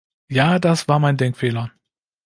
Ja, 0.31 0.57
das 0.57 0.87
war 0.87 0.97
mein 0.97 1.17
Denkfehler. 1.17 1.69